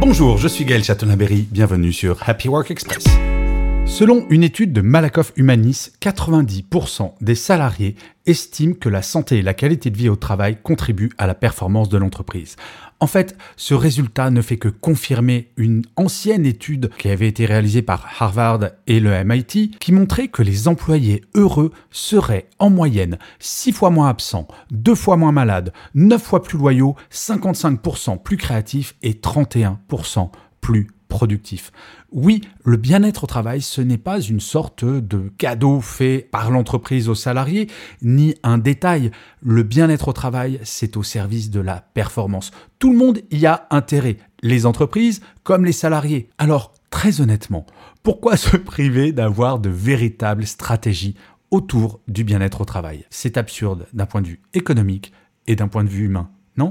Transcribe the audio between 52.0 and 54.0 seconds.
du bien-être au travail? C'est absurde